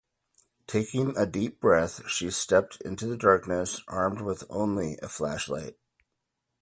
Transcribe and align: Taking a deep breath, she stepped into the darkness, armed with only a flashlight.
Taking 0.65 1.15
a 1.15 1.27
deep 1.27 1.59
breath, 1.59 2.09
she 2.09 2.31
stepped 2.31 2.81
into 2.81 3.05
the 3.05 3.15
darkness, 3.15 3.83
armed 3.87 4.21
with 4.21 4.43
only 4.49 4.97
a 4.99 5.07
flashlight. 5.07 5.77